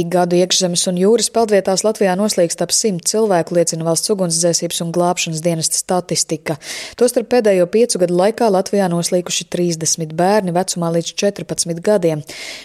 Ik 0.00 0.06
gadu 0.08 0.38
iekšzemes 0.38 0.86
un 0.88 0.96
jūras 0.96 1.26
peldvietās 1.34 1.82
Latvijā 1.84 2.14
noslīkst 2.16 2.62
ap 2.64 2.70
simt 2.72 3.02
cilvēku, 3.10 3.52
liecina 3.58 3.84
valsts 3.84 4.08
ugunsdzēsības 4.14 4.78
un 4.86 4.92
glābšanas 4.96 5.42
dienesta 5.44 5.76
statistika. 5.76 6.54
Tostarp 6.96 7.28
pēdējo 7.28 7.66
piecu 7.68 8.00
gadu 8.00 8.16
laikā 8.16 8.48
Latvijā 8.48 8.86
noslīkuši 8.88 9.44
30 9.52 10.14
bērni 10.16 10.54
vecumā 10.56 10.88
līdz 10.94 11.10
14 11.20 11.82
gadiem. 11.84 12.22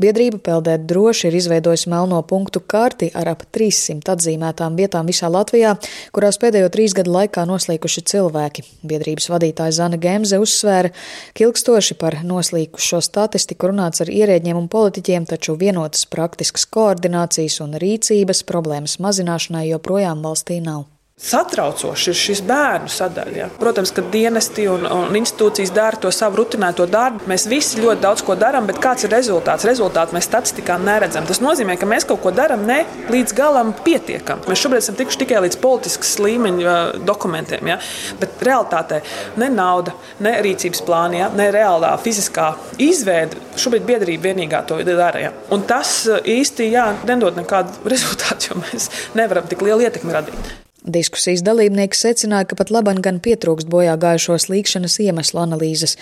Biedrība 0.00 0.40
Peldēt 0.46 0.86
droši 0.88 1.26
ir 1.28 1.36
izveidojusi 1.36 1.90
melno 1.92 2.22
punktu 2.30 2.62
karti 2.64 3.10
ar 3.12 3.34
ap 3.34 3.44
300 3.52 4.14
atzīmētām 4.14 4.78
vietām 4.80 5.10
visā 5.10 5.28
Latvijā, 5.28 5.74
kurās 6.16 6.40
pēdējo 6.40 6.72
trīs 6.72 6.96
gadu 6.96 7.12
laikā 7.12 7.44
noslīkuši 7.50 8.06
cilvēki. 8.14 8.64
Biedrības 8.88 9.28
vadītāja 9.34 9.76
Zana 9.82 10.00
Gemze 10.00 10.40
uzsvēra, 10.40 10.94
ka 11.36 11.44
ilgstoši 11.44 11.98
par 12.00 12.22
noslīkušo 12.24 13.02
statistiku 13.04 13.74
runāts 13.74 14.06
ar 14.06 14.14
ierēģiem 14.16 14.64
un 14.64 14.72
politiķiem, 14.72 15.28
taču 15.28 15.58
vienotas 15.60 16.08
praktiskas 16.08 16.64
koordinācijas 16.64 17.17
koordinācijas 17.18 17.60
un 17.64 17.74
rīcības 17.74 18.44
problēmas 18.46 18.98
mazināšanai 19.02 19.68
joprojām 19.72 20.22
valstī 20.22 20.60
nav. 20.62 20.86
Satraucoši 21.18 22.12
ir 22.12 22.16
šis 22.16 22.40
bērnu 22.46 22.90
sadaļa. 22.94 23.34
Ja. 23.34 23.46
Protams, 23.58 23.90
ka 23.90 24.04
dienesti 24.12 24.68
un, 24.70 24.84
un 24.86 25.16
institūcijas 25.18 25.72
dara 25.74 25.98
to 25.98 26.12
savu 26.14 26.38
rutinēto 26.38 26.84
darbu. 26.86 27.26
Mēs 27.30 27.48
visi 27.50 27.80
ļoti 27.82 28.04
daudz 28.04 28.22
ko 28.22 28.36
darām, 28.38 28.68
bet 28.70 28.78
kāds 28.82 29.02
ir 29.02 29.10
rezultāts? 29.10 29.66
Rezultātu 29.66 30.14
mēs 30.14 30.28
statistikā 30.30 30.76
neredzam. 30.78 31.26
Tas 31.26 31.42
nozīmē, 31.42 31.74
ka 31.80 31.88
mēs 31.90 32.06
kaut 32.06 32.22
ko 32.22 32.30
darām 32.34 32.62
ne 32.68 32.84
līdz 33.10 33.34
galam 33.34 33.72
pietiekami. 33.82 34.46
Mēs 34.46 34.62
šobrīd 34.62 34.84
esam 34.84 34.98
tikuši 35.00 35.20
tikai 35.24 35.42
līdz 35.48 35.58
politiskas 35.64 36.14
līmeņa 36.22 36.76
dokumentiem, 37.08 37.72
ja. 37.72 37.80
bet 38.22 38.46
realitātē 38.46 39.02
ne 39.42 39.50
nauda, 39.50 39.96
ne 40.22 40.36
rīcības 40.46 40.84
plāni, 40.86 41.18
ja, 41.24 41.32
ne 41.34 41.50
reālā 41.54 41.96
fiziskā 42.04 42.52
izveide. 42.78 43.42
Šobrīd 43.58 43.90
biedrība 43.90 44.30
vienīgā 44.30 44.62
to 44.70 44.78
dara. 44.86 45.26
Ja. 45.26 45.34
Un 45.50 45.66
tas 45.66 45.98
īsti 46.06 46.70
jā, 46.70 46.92
nedod 47.10 47.42
nekādu 47.42 47.82
rezultātu, 47.96 48.52
jo 48.52 48.62
mēs 48.62 48.90
nevaram 49.18 49.50
tik 49.50 49.66
lielu 49.66 49.88
ietekmi 49.90 50.14
radīt. 50.14 50.56
Diskusijas 50.86 51.42
dalībnieki 51.42 51.98
secināja, 51.98 52.46
ka 52.46 52.56
pat 52.60 52.70
labam 52.70 53.00
gan 53.02 53.16
pietrūkst 53.18 53.66
bojā 53.70 53.96
gājušo 53.98 54.36
slīkšanas 54.44 55.00
iemeslu 55.02 55.40
analīzes. 55.42 55.96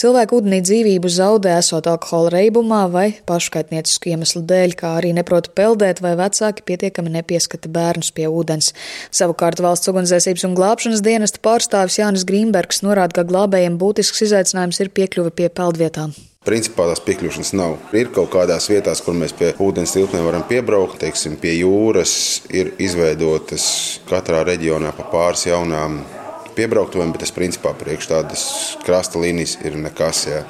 Cilvēku 0.00 0.40
ūdenī 0.40 0.62
dzīvību 0.64 1.10
zaudē 1.12 1.58
esot 1.58 1.90
alkohola 1.92 2.32
reibumā 2.38 2.86
vai 2.94 3.04
paškaitniecisku 3.28 4.14
iemeslu 4.14 4.42
dēļ, 4.48 4.74
kā 4.80 4.94
arī 5.02 5.12
neprot 5.20 5.52
peldēt 5.52 6.00
vai 6.00 6.16
vecāki 6.16 6.64
pietiekami 6.72 7.12
nepieskata 7.20 7.68
bērnus 7.76 8.08
pie 8.16 8.26
ūdens. 8.32 8.72
Savukārt 9.12 9.60
valsts 9.60 9.92
ugunsdzēsības 9.92 10.48
un 10.48 10.56
glābšanas 10.56 11.04
dienesta 11.04 11.44
pārstāvis 11.44 12.00
Jānis 12.00 12.24
Grīmbergs 12.24 12.80
norāda, 12.88 13.20
ka 13.20 13.28
glābējiem 13.28 13.76
būtisks 13.76 14.30
izaicinājums 14.30 14.80
ir 14.80 14.94
piekļuve 14.96 15.36
pie 15.36 15.52
peldvietām. 15.52 16.16
Principā 16.42 16.88
tās 16.90 16.98
piekļūšanas 17.06 17.52
nav. 17.54 17.76
Ir 17.94 18.08
kaut 18.14 18.32
kādās 18.32 18.66
vietās, 18.66 18.98
kur 19.04 19.14
mēs 19.14 19.30
pie 19.38 19.52
ūdens 19.62 19.92
tilpnēm 19.94 20.24
varam 20.26 20.42
piebraukt. 20.48 20.98
Teiksim, 20.98 21.36
pie 21.38 21.52
jūras 21.60 22.14
ir 22.50 22.72
izveidotas 22.82 23.66
katrā 24.08 24.42
reģionā 24.48 24.90
pa 24.96 25.06
pāris 25.12 25.46
jaunām 25.46 26.00
piebrauktuvēm, 26.56 27.12
bet 27.14 27.22
tas 27.24 27.32
principā 27.34 27.72
priekš 27.78 28.08
tādas 28.10 28.42
krasta 28.82 29.22
līnijas 29.22 29.54
ir 29.62 29.78
nekas. 29.80 30.24
Jā. 30.28 30.42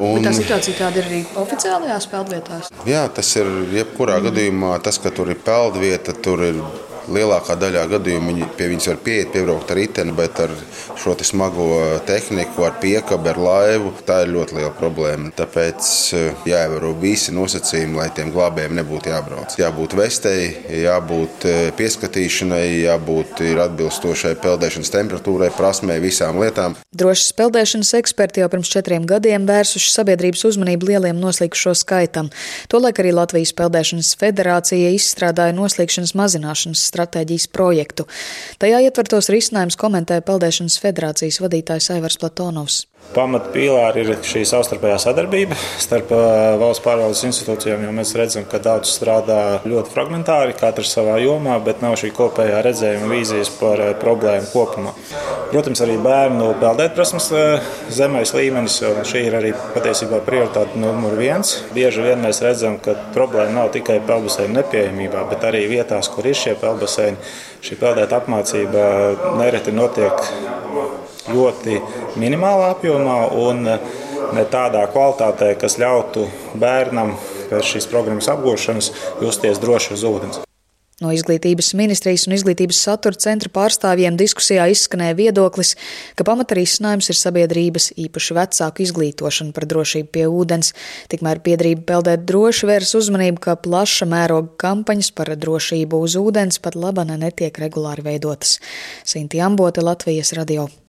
Un, 0.00 0.16
bet 0.16 0.30
tā 0.30 0.34
situācija 0.40 0.78
tāda 0.80 1.02
ir 1.02 1.10
arī 1.10 1.20
oficiālajās 1.44 2.08
peldvietās? 2.10 2.72
Jā, 2.88 3.04
tas 3.12 3.30
ir 3.36 3.50
jebkurā 3.76 4.18
mm. 4.18 4.30
gadījumā. 4.30 4.74
Tas, 4.84 4.96
ka 5.02 5.12
tur 5.14 5.28
ir 5.34 5.40
peldvieta, 5.44 6.16
tur 6.24 6.42
ir 6.48 6.62
lielākā 7.14 7.56
daļā 7.58 7.84
gadījumu 7.94 8.32
viņi 8.32 8.48
pie 8.58 8.68
viņas 8.72 8.90
var 8.92 9.00
pieiet, 9.04 9.32
piebraukt 9.34 9.72
ar 9.72 9.80
riteni, 9.80 10.14
bet 10.16 10.40
ar 10.42 10.52
šo 10.98 11.14
smago 11.24 11.68
tehniku, 12.06 12.64
ar 12.66 12.76
piekabi, 12.82 13.32
ar 13.32 13.40
laivu, 13.42 13.92
tā 14.06 14.22
ir 14.24 14.32
ļoti 14.34 14.58
liela 14.58 14.72
problēma. 14.76 15.32
Tāpēc 15.38 15.88
eh, 16.16 16.42
jāievēro 16.48 16.92
visi 17.00 17.34
nosacījumi, 17.36 17.98
lai 17.98 18.08
tiem 18.14 18.32
glābējiem 18.34 18.76
nebūtu 18.78 19.12
jābrauc. 19.12 19.56
Jābūt 19.60 19.96
vestei, 19.98 20.50
jābūt 20.82 21.46
eh, 21.48 21.60
pieskatīšanai, 21.78 22.64
jābūt 22.84 23.42
atbilstošai 23.64 24.34
peldēšanas 24.42 24.92
temperatūrai, 24.94 25.50
prasmei, 25.56 25.98
visām 26.02 26.40
lietām. 26.42 26.76
Drošas 26.98 27.32
peldēšanas 27.38 27.94
eksperti 28.00 28.42
jau 28.42 28.50
pirms 28.52 28.70
četriem 28.72 29.06
gadiem 29.08 29.46
vērsuši 29.48 29.92
sabiedrības 29.92 30.44
uzmanību 30.48 30.90
lieliem 30.92 31.18
noslīkušo 31.20 31.74
skaitam. 31.78 32.30
Tolaik 32.72 33.00
arī 33.02 33.12
Latvijas 33.16 33.54
Peldēšanas 33.58 34.14
federācija 34.20 34.92
izstrādāja 34.96 35.54
noslīkšanas 35.56 36.14
mazināšanas 36.18 36.84
stratēģijas 36.98 37.48
projektu. 37.54 38.08
Tajā 38.58 38.82
ietvertos 38.84 39.30
risinājumus 39.32 39.78
komentē 39.78 40.20
Peldēšanas 40.26 40.80
federācijas 40.82 41.40
vadītājs 41.44 41.92
Aivars 41.94 42.18
Platonovs. 42.18 42.82
Pamatpīlāri 43.08 44.02
ir 44.04 44.18
šī 44.20 44.42
savstarpējā 44.46 44.98
sadarbība 45.00 45.56
starp 45.80 46.10
valsts 46.60 46.82
pārvaldes 46.84 47.22
institūcijām, 47.24 47.86
jo 47.86 47.92
mēs 47.96 48.12
redzam, 48.18 48.44
ka 48.44 48.60
daudz 48.62 48.90
strādā 48.92 49.38
ļoti 49.64 49.94
fragmentāri, 49.94 50.52
katrs 50.58 50.92
savā 50.92 51.16
jomā, 51.22 51.56
bet 51.64 51.80
nav 51.80 51.96
šī 51.98 52.12
kopējā 52.14 52.60
redzējuma 52.66 53.08
vīzijas 53.08 53.50
par 53.56 53.80
problēmu 54.02 54.52
kopumā. 54.52 54.92
Protams, 55.48 55.80
arī 55.80 55.96
bērnu 56.04 56.50
peldētprasmes 56.60 57.30
zemais 57.96 58.34
līmenis, 58.36 58.76
un 58.84 59.00
šī 59.08 59.24
ir 59.30 59.38
arī 59.38 59.54
patiesībā 59.72 60.20
prioritāte 60.26 60.76
numur 60.76 61.16
viens. 61.16 61.54
Bieži 61.72 62.04
vien 62.04 62.20
mēs 62.20 62.42
redzam, 62.44 62.76
ka 62.84 62.92
problēma 63.16 63.56
nav 63.62 63.72
tikai 63.72 64.02
peldbaseinu 64.04 64.60
nepieejamībā, 64.60 65.24
bet 65.32 65.48
arī 65.48 65.64
vietās, 65.72 66.12
kur 66.12 66.28
ir 66.28 66.36
šie 66.36 66.52
peldbaseini. 66.60 67.16
Šī 67.64 67.80
peldēta 67.80 68.20
apmācība 68.20 68.84
nereti 69.40 69.72
notiek 69.74 70.20
ļoti 71.28 71.78
minimālā 72.20 72.72
apjomā 72.74 73.20
un 73.36 73.64
ne 73.68 74.44
tādā 74.52 74.84
kvalitātē, 74.92 75.54
kas 75.60 75.78
ļautu 75.80 76.26
bērnam 76.58 77.16
pēc 77.48 77.72
šīs 77.74 77.88
programmas 77.92 78.28
apgūšanas 78.32 78.92
justies 79.24 79.62
droši 79.62 79.96
uz 79.96 80.06
ūdens. 80.08 80.47
No 80.98 81.12
izglītības 81.14 81.76
ministrijas 81.78 82.24
un 82.26 82.34
izglītības 82.34 82.80
satura 82.82 83.18
centra 83.22 83.50
pārstāvjiem 83.54 84.16
diskusijā 84.18 84.64
izskanēja 84.72 85.14
viedoklis, 85.20 85.76
ka 86.18 86.26
pamatarīsinājums 86.26 87.12
ir 87.12 87.18
sabiedrības 87.20 87.92
īpaši 88.06 88.34
vecāku 88.34 88.82
izglītošana 88.82 89.54
par 89.54 89.68
drošību 89.70 90.10
pie 90.16 90.26
ūdens. 90.26 90.72
Tikmēr 91.12 91.38
biedrība 91.44 91.86
peldēt 91.92 92.26
droši 92.26 92.70
vērs 92.72 92.96
uzmanību, 92.98 93.38
ka 93.46 93.54
plaša 93.62 94.10
mēroga 94.10 94.50
kampaņas 94.64 95.12
par 95.14 95.30
drošību 95.38 96.02
uz 96.02 96.18
ūdens 96.18 96.58
pat 96.66 96.74
labana 96.74 97.20
netiek 97.20 97.62
regulāri 97.62 98.02
veidotas. 98.10 98.58
Sinti 99.06 99.38
Ambote, 99.38 99.86
Latvijas 99.86 100.34
radio. 100.34 100.66